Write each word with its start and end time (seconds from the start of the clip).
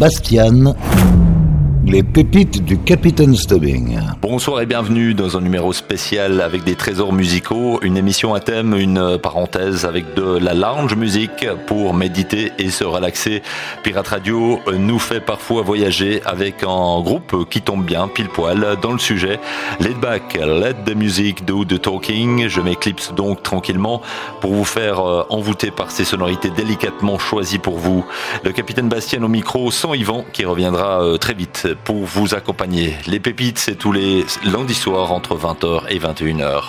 Bastian. 0.00 0.64
Les 1.86 2.02
pépites 2.02 2.62
du 2.62 2.78
Capitaine 2.78 3.34
Stubbing. 3.34 3.98
Bonsoir 4.20 4.60
et 4.60 4.66
bienvenue 4.66 5.14
dans 5.14 5.36
un 5.36 5.40
numéro 5.40 5.72
spécial 5.72 6.40
avec 6.40 6.62
des 6.62 6.74
trésors 6.74 7.12
musicaux, 7.12 7.80
une 7.82 7.96
émission 7.96 8.34
à 8.34 8.40
thème, 8.40 8.74
une 8.74 9.18
parenthèse 9.18 9.84
avec 9.86 10.14
de 10.14 10.38
la 10.38 10.52
lounge 10.52 10.94
musique 10.94 11.46
pour 11.66 11.94
méditer 11.94 12.52
et 12.58 12.70
se 12.70 12.84
relaxer. 12.84 13.42
Pirate 13.82 14.08
Radio 14.08 14.60
nous 14.78 14.98
fait 14.98 15.20
parfois 15.20 15.62
voyager 15.62 16.20
avec 16.26 16.62
un 16.62 17.00
groupe 17.00 17.48
qui 17.48 17.62
tombe 17.62 17.84
bien 17.84 18.08
pile 18.08 18.28
poil 18.28 18.76
dans 18.82 18.92
le 18.92 18.98
sujet. 18.98 19.40
Let 19.80 19.94
back, 19.94 20.34
let 20.34 20.84
the 20.84 20.94
music 20.94 21.44
do 21.44 21.64
the 21.64 21.80
talking. 21.80 22.46
Je 22.46 22.60
m'éclipse 22.60 23.14
donc 23.14 23.42
tranquillement 23.42 24.02
pour 24.40 24.52
vous 24.52 24.66
faire 24.66 25.00
euh, 25.00 25.24
envoûter 25.30 25.70
par 25.70 25.90
ces 25.90 26.04
sonorités 26.04 26.50
délicatement 26.50 27.18
choisies 27.18 27.58
pour 27.58 27.78
vous. 27.78 28.04
Le 28.44 28.52
capitaine 28.52 28.88
Bastien 28.88 29.22
au 29.22 29.28
micro 29.28 29.70
sans 29.70 29.94
Yvan 29.94 30.24
qui 30.32 30.44
reviendra 30.44 31.02
euh, 31.02 31.16
très 31.16 31.34
vite 31.34 31.66
pour 31.84 32.04
vous 32.04 32.34
accompagner. 32.34 32.96
Les 33.06 33.20
pépites, 33.20 33.58
c'est 33.58 33.76
tous 33.76 33.92
les 33.92 34.24
lundis 34.44 34.74
soirs 34.74 35.12
entre 35.12 35.36
20h 35.36 35.88
et 35.88 35.98
21h. 35.98 36.64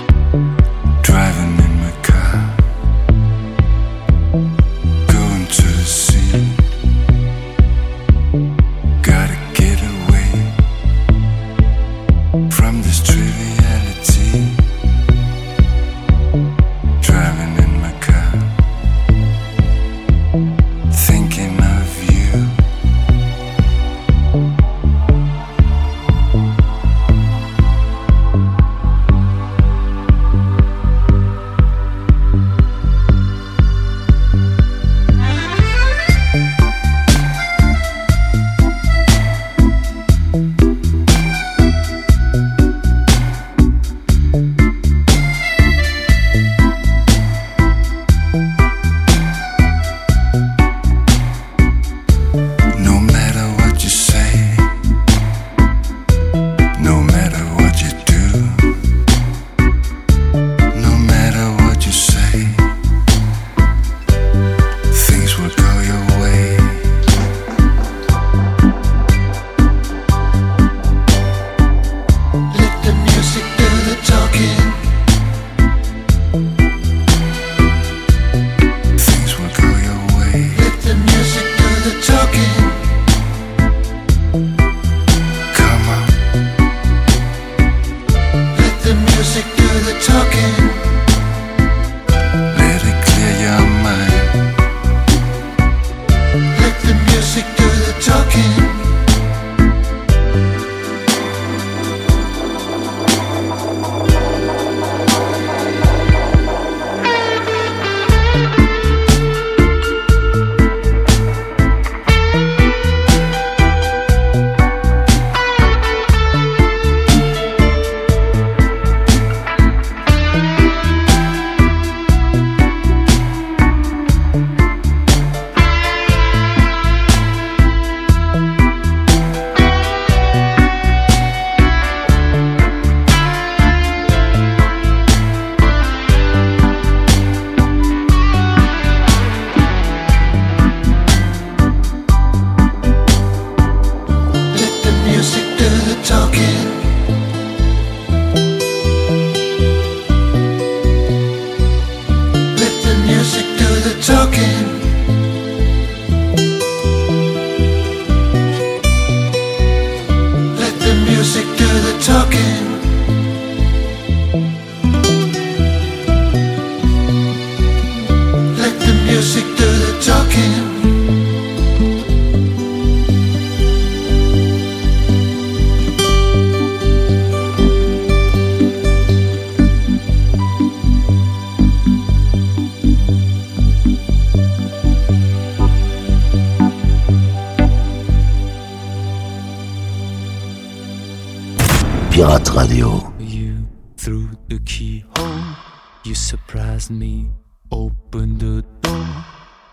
Pirate 192.22 192.54
Radio. 192.54 193.12
You 193.18 193.68
through 193.98 194.30
the 194.48 194.60
keyhole, 194.60 195.56
you 196.04 196.14
surprised 196.14 196.92
me, 196.92 197.32
Open 197.72 198.38
the 198.38 198.64
door. 198.82 199.08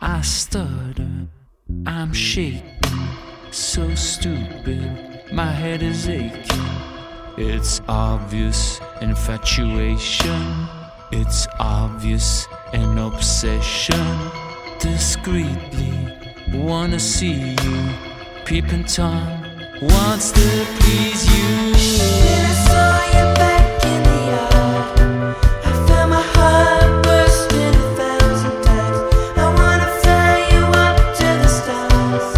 I 0.00 0.22
stutter, 0.22 1.28
I'm 1.84 2.14
shaking, 2.14 3.08
so 3.50 3.94
stupid, 3.94 5.24
my 5.30 5.52
head 5.52 5.82
is 5.82 6.08
aching. 6.08 6.70
It's 7.36 7.82
obvious 7.86 8.80
infatuation, 9.02 10.68
it's 11.12 11.46
obvious 11.60 12.48
an 12.72 12.96
obsession. 12.96 14.06
Discreetly, 14.78 15.92
wanna 16.54 16.98
see 16.98 17.54
you, 17.62 17.90
peeping 18.46 18.84
time 18.84 19.47
wants 19.80 20.32
to 20.32 20.66
please 20.80 21.24
you. 21.30 21.72
I 21.72 22.54
saw 22.66 22.90
you 23.14 23.24
back 23.34 23.84
in 23.84 24.02
the 24.02 24.20
yard. 24.32 25.36
I 25.64 25.72
felt 25.86 26.10
my 26.10 26.22
heart 26.34 27.06
a 27.74 27.86
thousand 28.00 28.56
times. 28.64 28.98
I 29.36 29.46
wanna 29.58 29.88
fly 30.02 30.32
you 30.52 30.62
up 30.84 30.96
to 31.18 31.28
the 31.42 31.50
stars. 31.58 32.28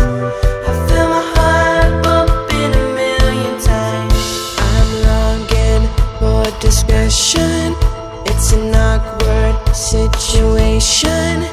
I 0.69 0.72
my 1.08 1.25
heart 1.34 2.04
bumping 2.04 2.72
a 2.75 2.87
million 3.00 3.54
times. 3.60 4.20
I'm 4.58 4.90
longing 5.08 5.84
for. 6.19 7.76
It's 8.26 8.52
an 8.52 8.75
awkward 8.75 9.56
situation. 9.75 11.50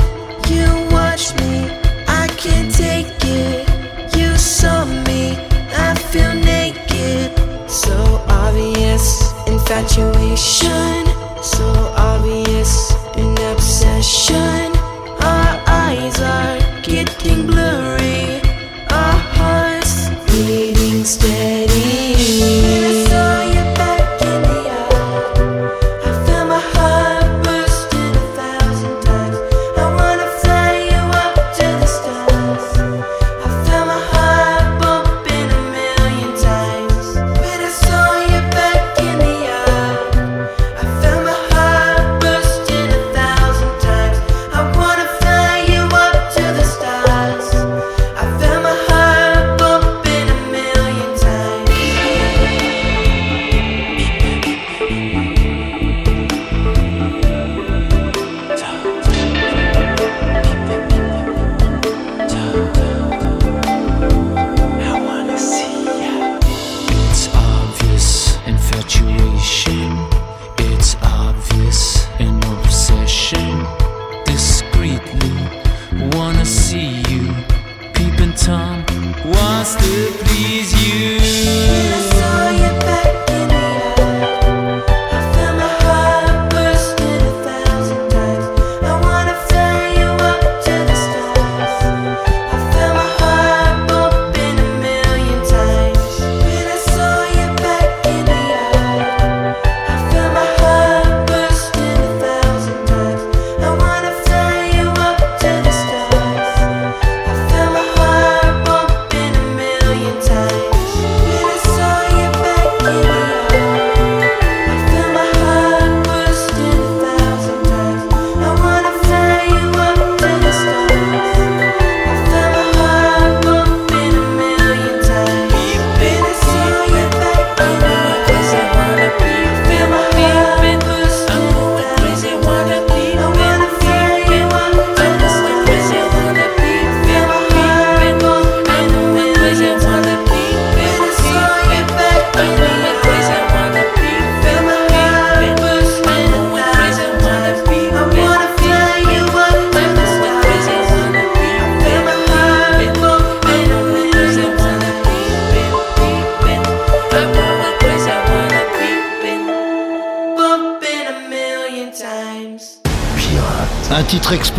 infatuation. 9.70 11.07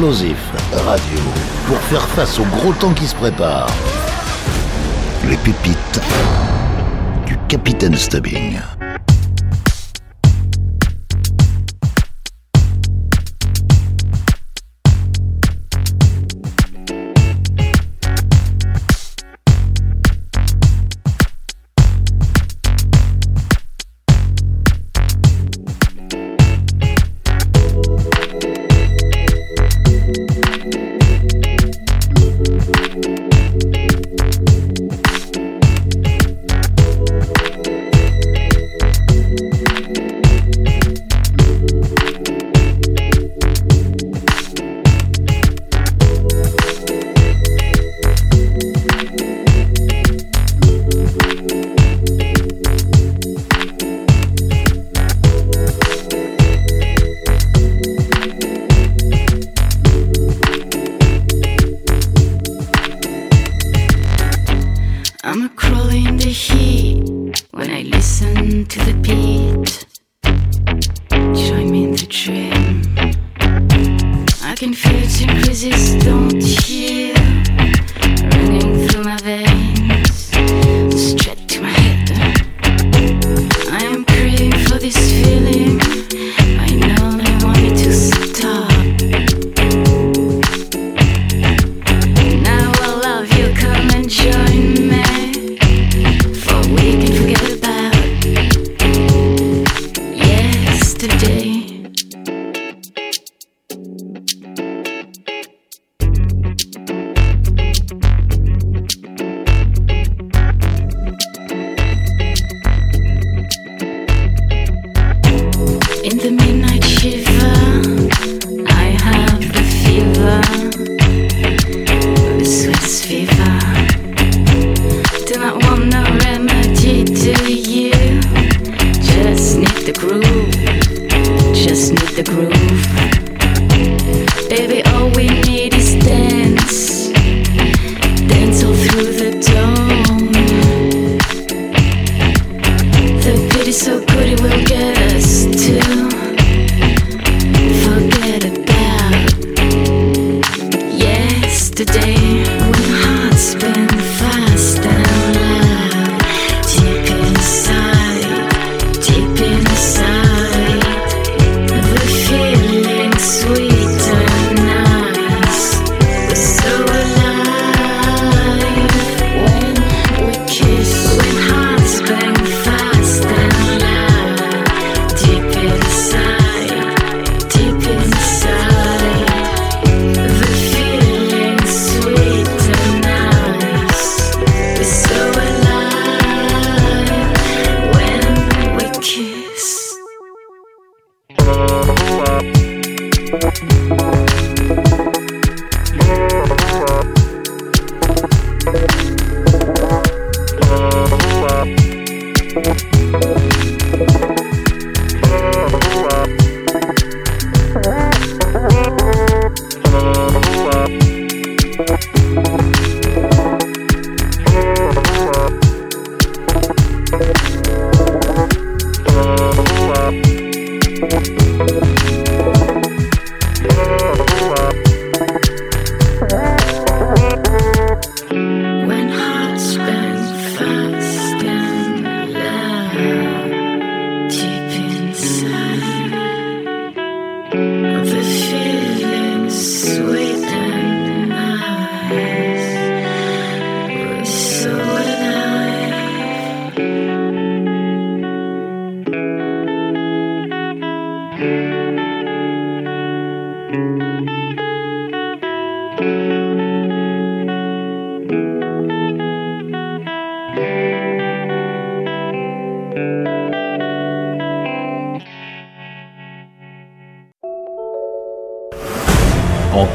Radio. 0.00 1.18
Pour 1.66 1.76
faire 1.78 2.06
face 2.10 2.38
au 2.38 2.44
gros 2.44 2.72
temps 2.72 2.92
qui 2.92 3.04
se 3.04 3.16
prépare. 3.16 3.66
Les 5.28 5.36
pépites 5.38 6.00
du 7.26 7.36
Capitaine 7.48 7.96
Stubbing. 7.96 8.60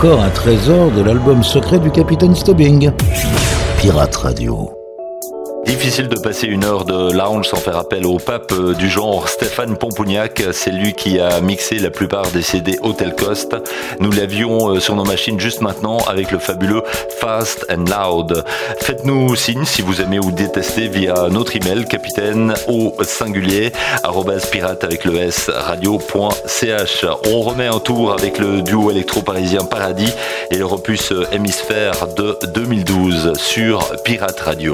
Encore 0.04 0.22
un 0.22 0.32
trésor 0.32 0.92
de 0.92 1.02
l'album 1.02 1.44
secret 1.44 1.80
du 1.80 1.90
capitaine 1.90 2.36
Stubbing. 2.36 2.92
Pirate 3.78 4.14
Radio. 4.18 4.70
Difficile 5.66 6.10
de 6.10 6.20
passer 6.20 6.46
une 6.48 6.66
heure 6.66 6.84
de 6.84 7.14
lounge 7.14 7.48
sans 7.48 7.56
faire 7.56 7.78
appel 7.78 8.06
au 8.06 8.18
pape 8.18 8.52
euh, 8.52 8.74
du 8.74 8.90
genre 8.90 9.30
Stéphane 9.30 9.78
Pompougnac. 9.78 10.44
C'est 10.52 10.72
lui 10.72 10.92
qui 10.92 11.22
a 11.22 11.40
mixé 11.40 11.80
la 11.80 11.90
plupart 11.90 12.30
des 12.32 12.42
CD 12.42 12.78
Hotel 12.82 13.16
Cost. 13.16 13.56
Nous 14.02 14.12
l'avions 14.12 14.72
euh, 14.72 14.82
sur 14.82 14.98
nos 14.98 15.06
machines 15.06 15.40
juste 15.40 15.62
maintenant 15.62 16.00
avec 16.00 16.32
le 16.32 16.38
fabuleux 16.38 16.84
Fast 17.24 17.66
and 17.70 17.86
Loud. 17.86 18.44
Faites-nous 18.82 19.34
signe 19.38 19.64
si 19.64 19.82
vous 19.82 20.02
aimez 20.02 20.20
ou 20.20 20.30
détestez 20.30 20.90
via 20.90 21.30
notre 21.30 21.56
email 21.56 21.86
capitaine 21.86 22.54
au 22.68 22.94
singulier 23.02 23.72
pirate 24.52 24.84
avec 24.84 25.06
le 25.06 25.16
s 25.16 25.50
radio.ch. 25.50 27.06
On 27.32 27.40
remet 27.40 27.68
un 27.68 27.80
tour 27.80 28.12
avec 28.12 28.40
le 28.40 28.62
duo 28.62 28.92
électro-parisien 28.92 29.64
Paradis 29.64 30.12
et 30.52 30.58
le 30.58 30.66
opus 30.66 31.14
hémisphère 31.32 32.08
de 32.08 32.38
2012 32.54 33.38
sur 33.38 33.90
Pirate 34.04 34.42
Radio. 34.42 34.74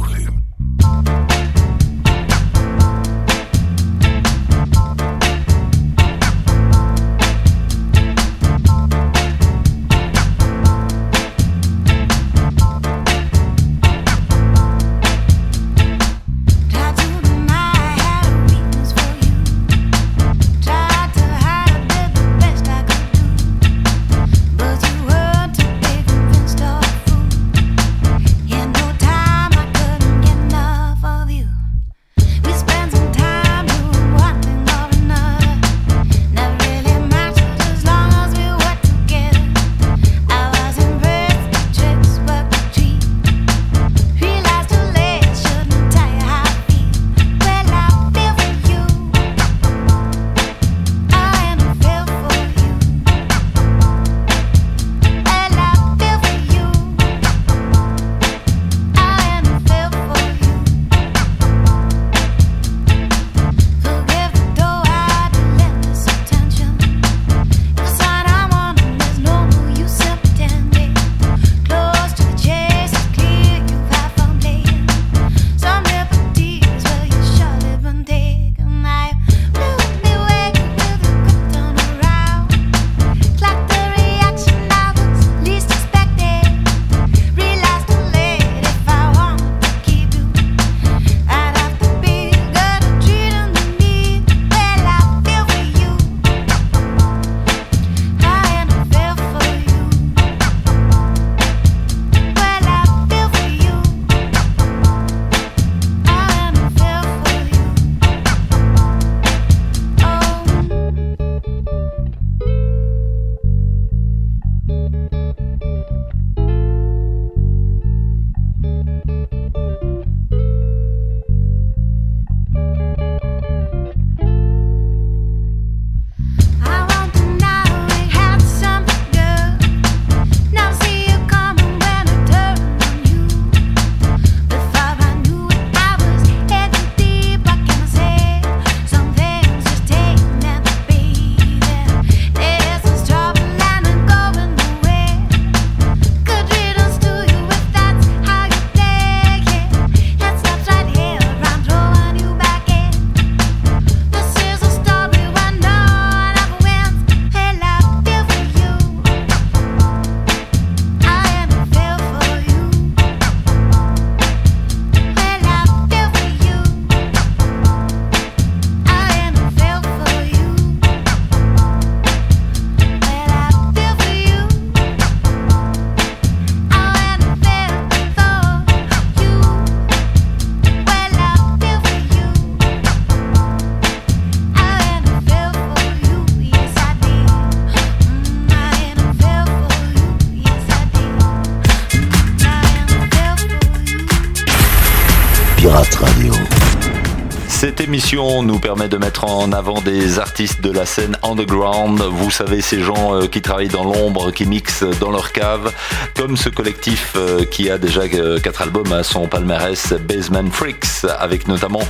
nous 198.13 198.59
permet 198.59 198.89
de 198.89 198.97
mettre 198.97 199.23
en 199.23 199.53
avant 199.53 199.79
des 199.79 200.19
artistes 200.19 200.59
de 200.59 200.69
la 200.69 200.85
scène 200.85 201.17
underground. 201.23 202.01
Vous 202.01 202.29
savez, 202.29 202.59
ces 202.59 202.81
gens 202.81 203.15
euh, 203.15 203.27
qui 203.27 203.41
travaillent 203.41 203.69
dans 203.69 203.85
l'ombre, 203.85 204.31
qui 204.31 204.45
mixent 204.45 204.83
dans 204.99 205.11
leur 205.11 205.31
cave, 205.31 205.73
comme 206.17 206.35
ce 206.35 206.49
collectif 206.49 207.13
euh, 207.15 207.45
qui 207.45 207.69
a 207.69 207.77
déjà 207.77 208.01
euh, 208.01 208.37
quatre 208.41 208.63
albums 208.63 208.91
à 208.91 209.03
son 209.03 209.27
palmarès, 209.27 209.93
Basement 209.93 210.51
Freaks, 210.51 211.05
avec 211.19 211.47
notamment 211.47 211.83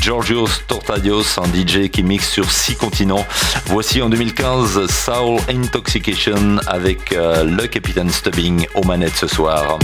Georgios 0.00 0.48
Tortadios, 0.66 1.38
un 1.38 1.46
DJ 1.46 1.88
qui 1.90 2.02
mixe 2.02 2.28
sur 2.28 2.50
six 2.50 2.74
continents. 2.74 3.26
Voici 3.66 4.02
en 4.02 4.08
2015 4.08 4.84
Soul 4.90 5.40
Intoxication 5.48 6.56
avec 6.66 7.10
le 7.12 7.66
Capitaine 7.66 8.10
Stubbing 8.10 8.66
aux 8.74 8.84
manettes 8.84 9.16
ce 9.16 9.28
soir. 9.28 9.78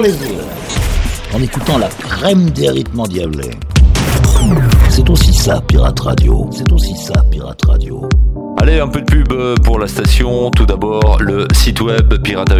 Les 0.00 0.14
en 1.32 1.42
écoutant 1.42 1.78
la 1.78 1.88
crème 1.88 2.50
des 2.50 2.70
rythmes 2.70 3.00
endiablés. 3.00 3.50
C'est 4.88 5.08
aussi 5.08 5.32
ça, 5.32 5.60
Pirate 5.66 5.98
Radio. 6.00 6.48
C'est 6.52 6.70
aussi 6.72 6.94
ça, 6.96 7.14
Pirate 7.30 7.63
Radio. 7.63 7.63
Allez, 8.66 8.80
un 8.80 8.88
peu 8.88 9.02
de 9.02 9.04
pub 9.04 9.30
euh, 9.32 9.56
pour 9.56 9.78
la 9.78 9.86
station. 9.86 10.50
Tout 10.50 10.64
d'abord, 10.64 11.18
le 11.20 11.46
site 11.52 11.82
web 11.82 12.14
pirate 12.22 12.50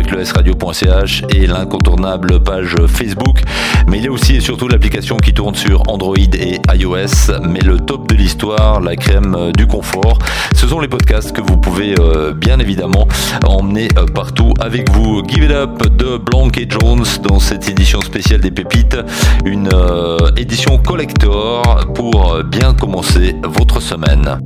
et 1.31 1.47
l'incontournable 1.47 2.43
page 2.43 2.77
Facebook. 2.89 3.41
Mais 3.89 3.97
il 3.97 4.05
y 4.05 4.09
a 4.09 4.13
aussi 4.13 4.37
et 4.37 4.41
surtout 4.41 4.69
l'application 4.69 5.17
qui 5.17 5.33
tourne 5.33 5.55
sur 5.55 5.83
Android 5.89 6.19
et 6.19 6.61
iOS. 6.75 7.41
Mais 7.49 7.61
le 7.61 7.79
top 7.79 8.07
de 8.11 8.17
l'histoire, 8.17 8.83
la 8.83 8.97
crème 8.97 9.35
euh, 9.35 9.53
du 9.53 9.67
confort, 9.67 10.19
ce 10.55 10.67
sont 10.67 10.79
les 10.79 10.89
podcasts 10.89 11.33
que 11.33 11.41
vous 11.41 11.57
pouvez 11.57 11.95
euh, 11.99 12.35
bien 12.35 12.59
évidemment 12.59 13.09
emmener 13.47 13.89
partout 14.15 14.53
avec 14.61 14.91
vous. 14.91 15.23
Give 15.27 15.45
It 15.45 15.53
Up 15.53 15.97
de 15.97 16.19
Blanc 16.19 16.51
et 16.59 16.69
Jones 16.69 17.07
dans 17.23 17.39
cette 17.39 17.67
édition 17.67 18.03
spéciale 18.03 18.43
des 18.43 18.51
pépites. 18.51 18.99
Une 19.47 19.71
édition 20.37 20.77
collector 20.77 21.63
pour 21.95 22.45
bien 22.45 22.75
commencer 22.75 23.35
votre 23.43 23.81
semaine. 23.81 24.39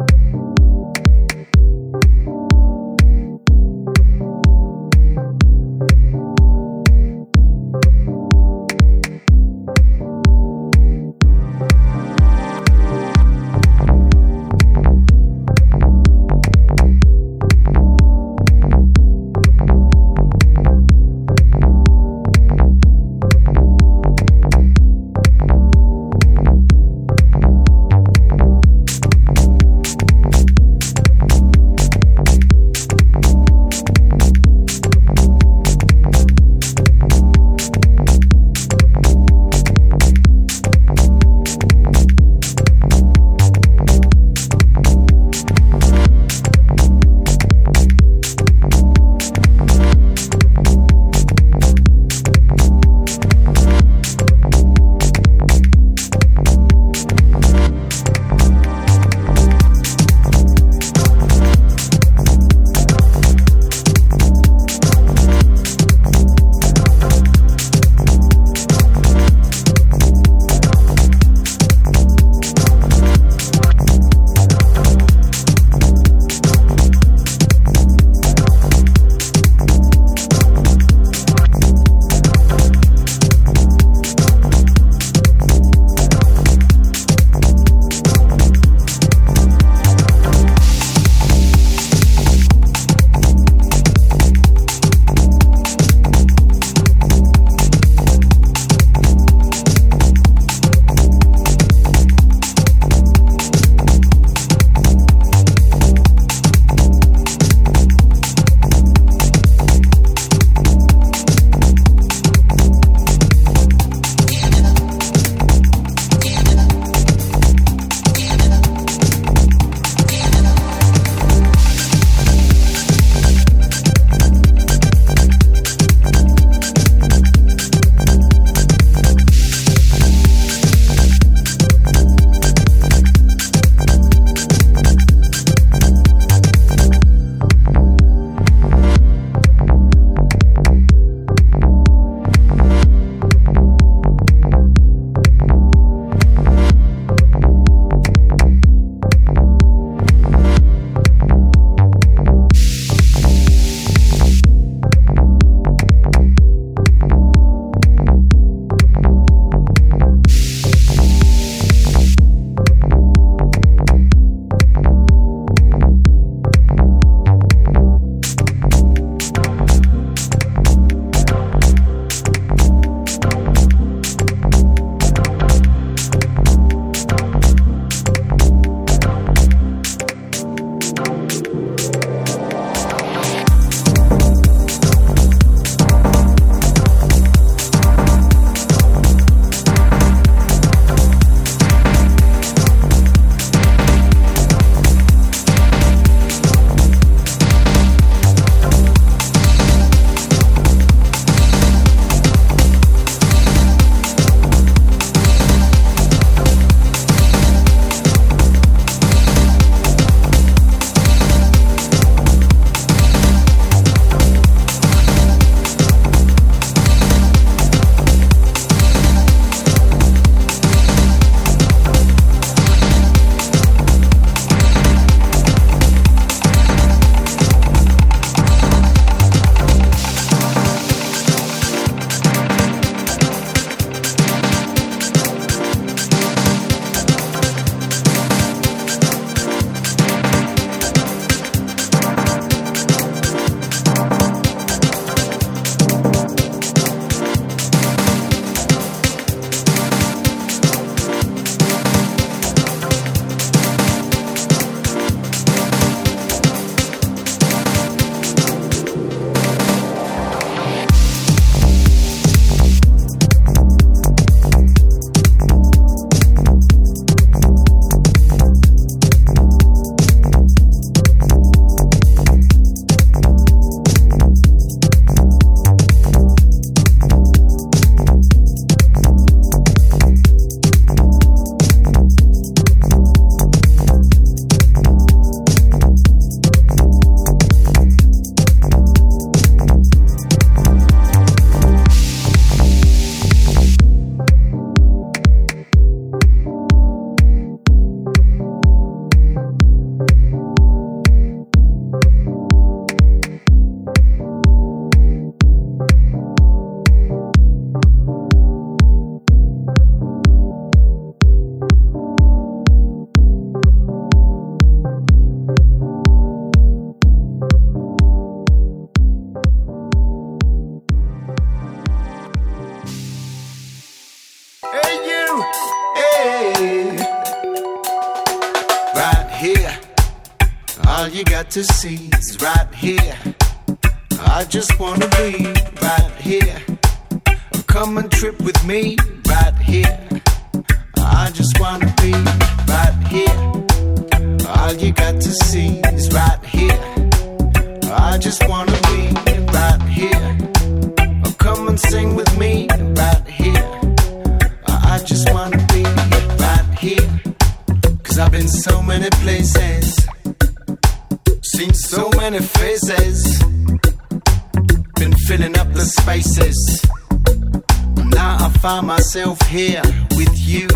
find 368.60 368.88
myself 368.88 369.40
here 369.42 369.82
with 370.16 370.36
you. 370.36 370.66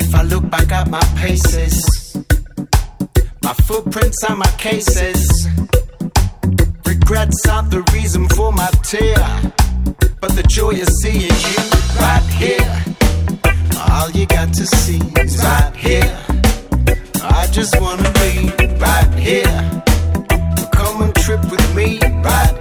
If 0.00 0.14
I 0.14 0.22
look 0.22 0.48
back 0.50 0.70
at 0.72 0.90
my 0.90 1.00
paces, 1.16 1.74
my 3.42 3.54
footprints 3.54 4.22
and 4.28 4.38
my 4.38 4.50
cases, 4.58 5.48
regrets 6.84 7.46
aren't 7.48 7.70
the 7.70 7.82
reason 7.94 8.28
for 8.30 8.52
my 8.52 8.68
tear, 8.82 9.16
but 10.20 10.32
the 10.36 10.42
joy 10.42 10.72
of 10.72 10.88
seeing 11.00 11.22
you 11.22 11.62
right 11.98 12.26
here. 12.42 12.84
All 13.90 14.10
you 14.10 14.26
got 14.26 14.52
to 14.54 14.66
see 14.66 15.00
is 15.20 15.38
right 15.42 15.74
here. 15.74 16.18
I 17.22 17.46
just 17.52 17.80
wanna 17.80 18.12
be 18.20 18.50
right 18.76 19.14
here. 19.14 19.82
Come 20.72 21.02
and 21.02 21.14
trip 21.14 21.42
with 21.50 21.74
me 21.74 21.98
right 22.22 22.55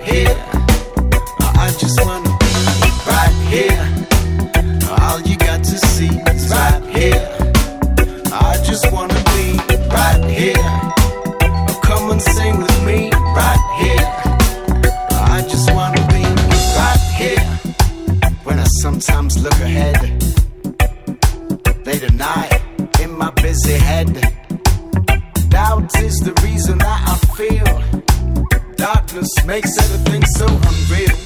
makes 29.45 29.77
everything 29.77 30.25
so 30.25 30.45
unreal. 30.45 31.17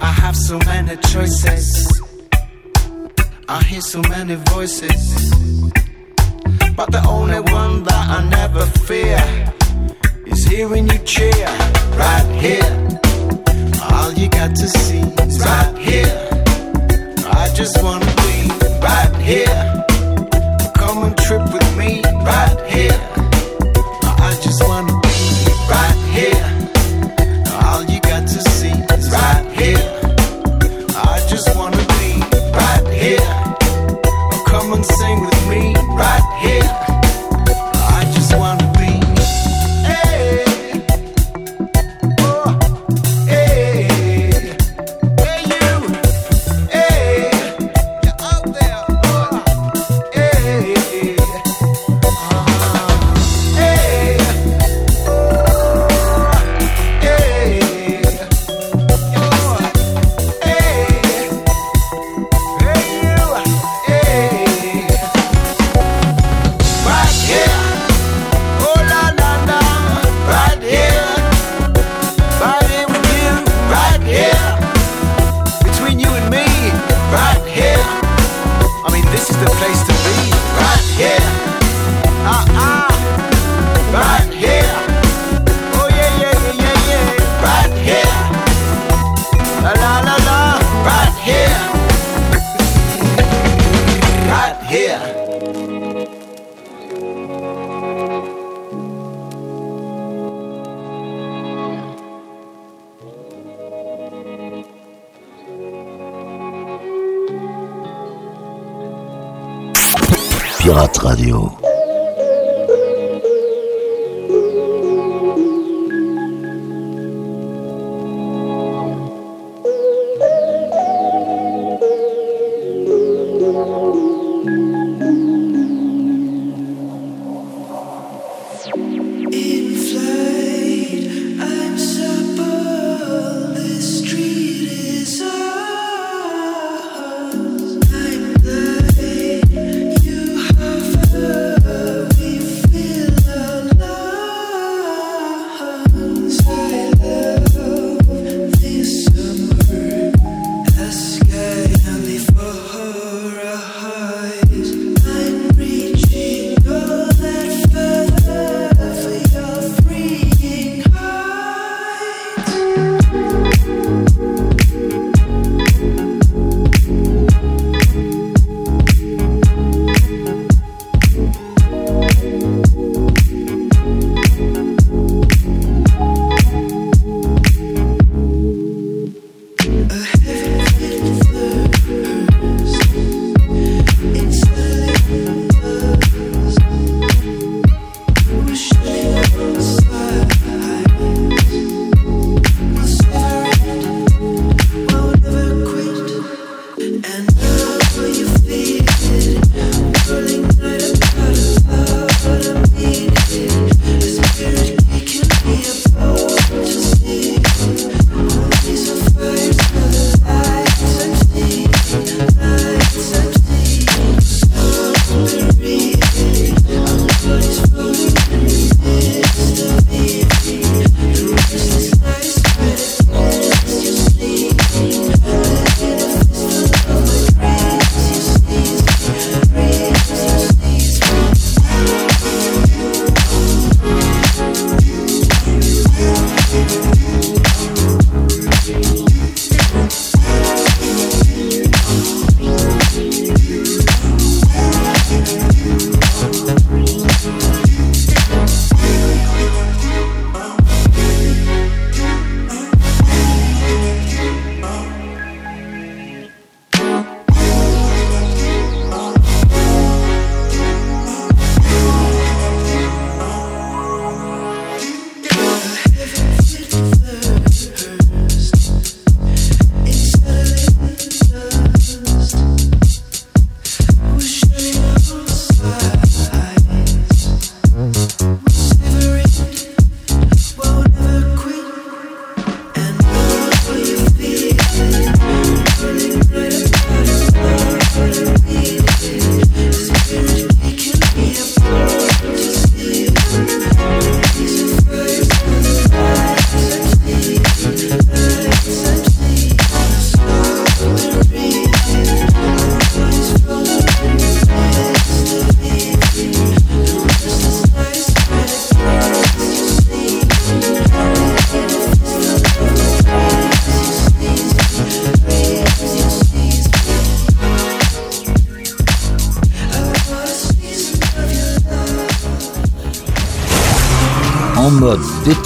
I 0.00 0.10
have 0.12 0.34
so 0.34 0.58
many 0.60 0.96
choices. 1.12 2.00
I 3.48 3.62
hear 3.64 3.82
so 3.82 4.00
many 4.02 4.36
voices. 4.52 5.30
But 6.74 6.90
the 6.92 7.02
only 7.06 7.40
one 7.40 7.82
that 7.82 8.04
I 8.16 8.28
never 8.30 8.64
fear 8.86 9.22
is 10.26 10.46
hearing 10.46 10.88
you 10.88 10.98
cheer. 11.00 11.48
Right 11.96 12.28
here, 12.40 12.72
all 13.90 14.12
you 14.12 14.28
got 14.28 14.56
to 14.56 14.68
see 14.68 15.00
is 15.00 15.40
right 15.40 15.76
here. 15.76 16.28
I 17.42 17.50
just 17.54 17.82
wanna 17.82 18.06
be 18.06 18.48
right 18.80 19.16
here. 19.20 19.85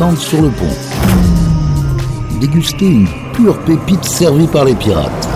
stand 0.01 0.17
sur 0.17 0.41
le 0.41 0.49
pont. 0.49 0.65
Déguster 2.41 2.87
une 2.87 3.07
pure 3.35 3.59
pépite 3.65 4.03
servie 4.03 4.47
par 4.47 4.65
les 4.65 4.75
pirates. 4.75 5.29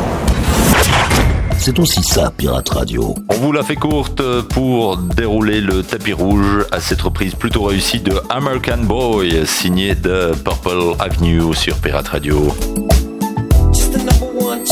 C'est 1.58 1.78
aussi 1.78 2.02
ça, 2.02 2.32
Pirate 2.34 2.70
Radio. 2.70 3.14
On 3.28 3.34
vous 3.34 3.52
la 3.52 3.62
fait 3.62 3.76
courte 3.76 4.22
pour 4.54 4.96
dérouler 4.96 5.60
le 5.60 5.82
tapis 5.82 6.14
rouge 6.14 6.64
à 6.72 6.80
cette 6.80 7.02
reprise 7.02 7.34
plutôt 7.34 7.64
réussie 7.64 8.00
de 8.00 8.14
American 8.30 8.78
Boy, 8.84 9.46
signée 9.46 9.94
de 9.94 10.32
Purple 10.42 10.96
Avenue 10.98 11.54
sur 11.54 11.76
Pirate 11.76 12.08
Radio. 12.08 12.54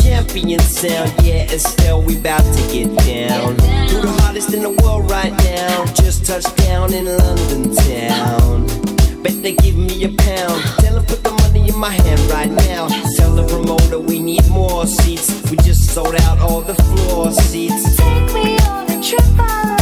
champion 0.02 0.58
sound. 0.60 1.12
Yeah, 1.22 1.50
and 1.50 1.60
still 1.60 2.02
we 2.02 2.16
bout 2.16 2.40
to 2.40 2.62
get 2.72 2.88
down. 3.04 3.56
Do 3.88 4.00
the 4.00 4.14
hardest 4.22 4.54
in 4.54 4.62
the 4.62 4.70
world 4.82 5.10
right 5.10 5.32
now? 5.44 5.84
Just 5.94 6.24
touched 6.24 6.56
down 6.56 6.94
in 6.94 7.04
London 7.04 7.74
town. 7.74 8.61
Bet 9.22 9.40
they 9.42 9.54
give 9.54 9.76
me 9.76 10.04
a 10.04 10.08
pound. 10.08 10.62
Tell 10.80 10.94
them 10.94 11.04
put 11.06 11.22
the 11.22 11.30
money 11.30 11.68
in 11.68 11.78
my 11.78 11.90
hand 11.90 12.20
right 12.30 12.50
now. 12.50 12.88
Tell 13.16 13.34
the 13.34 13.46
promoter 13.46 13.98
we 13.98 14.18
need 14.18 14.46
more 14.48 14.86
seats. 14.86 15.50
We 15.50 15.56
just 15.58 15.90
sold 15.90 16.16
out 16.22 16.40
all 16.40 16.60
the 16.60 16.74
floor 16.74 17.30
seats. 17.32 17.96
Take 17.96 18.34
me 18.34 18.58
on 18.58 18.90
a 18.90 19.02
trip. 19.02 19.81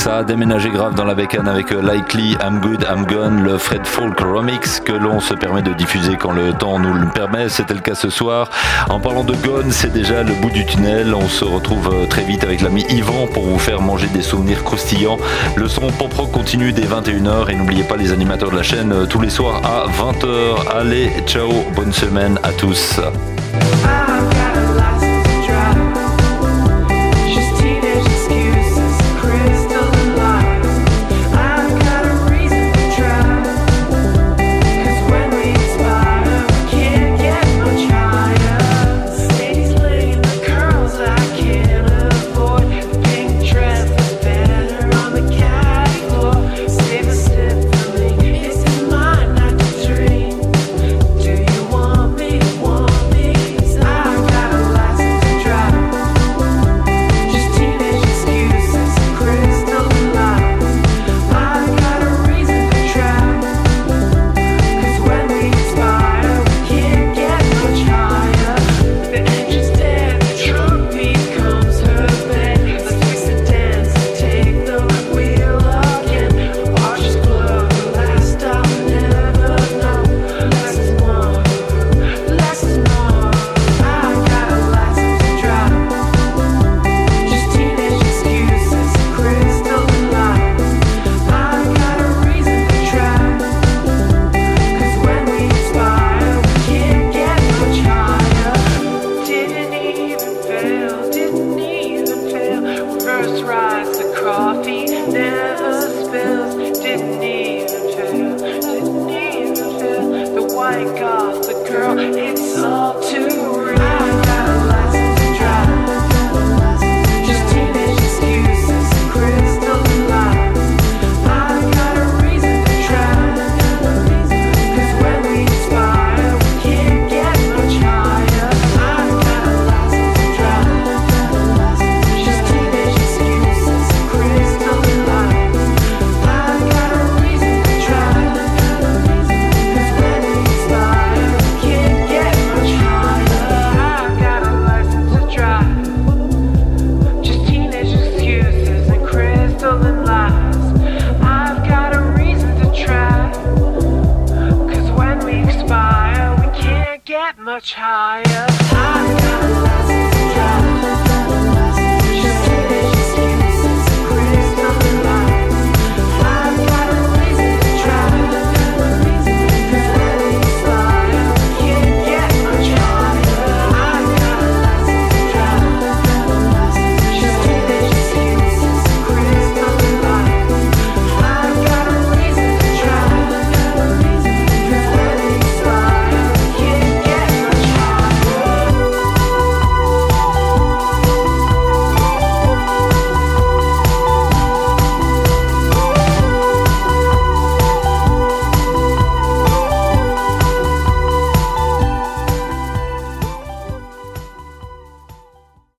Ça 0.00 0.16
a 0.16 0.24
déménagé 0.24 0.70
grave 0.70 0.94
dans 0.94 1.04
la 1.04 1.14
bécane 1.14 1.46
avec 1.46 1.72
euh, 1.72 1.82
Likely, 1.82 2.34
I'm 2.42 2.58
Good, 2.60 2.86
I'm 2.90 3.04
Gone, 3.04 3.42
le 3.42 3.58
Fred 3.58 3.86
Folk 3.86 4.18
Remix 4.18 4.80
que 4.80 4.92
l'on 4.92 5.20
se 5.20 5.34
permet 5.34 5.60
de 5.60 5.74
diffuser 5.74 6.16
quand 6.16 6.32
le 6.32 6.54
temps 6.54 6.78
nous 6.78 6.94
le 6.94 7.06
permet. 7.10 7.50
C'était 7.50 7.74
le 7.74 7.80
cas 7.80 7.94
ce 7.94 8.08
soir. 8.08 8.48
En 8.88 8.98
parlant 8.98 9.24
de 9.24 9.34
Gone, 9.34 9.70
c'est 9.70 9.92
déjà 9.92 10.22
le 10.22 10.32
bout 10.32 10.48
du 10.48 10.64
tunnel. 10.64 11.14
On 11.14 11.28
se 11.28 11.44
retrouve 11.44 11.90
euh, 11.92 12.06
très 12.06 12.22
vite 12.22 12.44
avec 12.44 12.62
l'ami 12.62 12.86
Yvan 12.88 13.26
pour 13.26 13.44
vous 13.44 13.58
faire 13.58 13.82
manger 13.82 14.06
des 14.06 14.22
souvenirs 14.22 14.64
croustillants. 14.64 15.18
Le 15.56 15.68
son 15.68 15.88
pop 15.88 16.14
rock 16.14 16.32
continue 16.32 16.72
dès 16.72 16.86
21h 16.86 17.50
et 17.50 17.54
n'oubliez 17.54 17.84
pas 17.84 17.96
les 17.96 18.10
animateurs 18.10 18.52
de 18.52 18.56
la 18.56 18.62
chaîne 18.62 18.92
euh, 18.92 19.04
tous 19.04 19.20
les 19.20 19.28
soirs 19.28 19.60
à 19.66 19.86
20h. 19.86 20.78
Allez, 20.78 21.10
ciao, 21.26 21.50
bonne 21.76 21.92
semaine 21.92 22.38
à 22.42 22.52
tous. 22.52 22.98